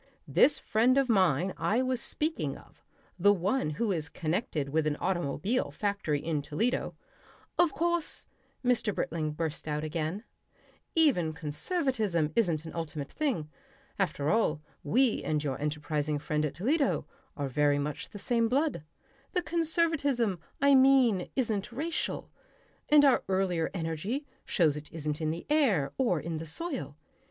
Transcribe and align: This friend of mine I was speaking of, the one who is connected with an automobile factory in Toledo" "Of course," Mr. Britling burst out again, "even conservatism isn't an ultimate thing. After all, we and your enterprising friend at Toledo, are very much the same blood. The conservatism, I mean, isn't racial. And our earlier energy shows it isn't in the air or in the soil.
This 0.27 0.57
friend 0.57 0.97
of 0.97 1.09
mine 1.09 1.53
I 1.57 1.83
was 1.83 2.01
speaking 2.01 2.57
of, 2.57 2.81
the 3.19 3.31
one 3.31 3.69
who 3.77 3.91
is 3.91 4.09
connected 4.09 4.69
with 4.69 4.87
an 4.87 4.95
automobile 4.95 5.69
factory 5.69 6.19
in 6.19 6.41
Toledo" 6.41 6.95
"Of 7.59 7.71
course," 7.73 8.25
Mr. 8.65 8.95
Britling 8.95 9.33
burst 9.33 9.67
out 9.67 9.83
again, 9.83 10.23
"even 10.95 11.33
conservatism 11.33 12.31
isn't 12.35 12.65
an 12.65 12.73
ultimate 12.73 13.11
thing. 13.11 13.51
After 13.99 14.31
all, 14.31 14.59
we 14.83 15.23
and 15.23 15.43
your 15.43 15.61
enterprising 15.61 16.17
friend 16.17 16.47
at 16.47 16.55
Toledo, 16.55 17.05
are 17.37 17.47
very 17.47 17.77
much 17.77 18.09
the 18.09 18.17
same 18.17 18.49
blood. 18.49 18.83
The 19.33 19.43
conservatism, 19.43 20.39
I 20.59 20.73
mean, 20.73 21.29
isn't 21.35 21.71
racial. 21.71 22.31
And 22.89 23.05
our 23.05 23.23
earlier 23.29 23.69
energy 23.71 24.25
shows 24.45 24.75
it 24.75 24.91
isn't 24.91 25.21
in 25.21 25.29
the 25.29 25.45
air 25.47 25.91
or 25.99 26.19
in 26.19 26.39
the 26.39 26.47
soil. 26.47 26.97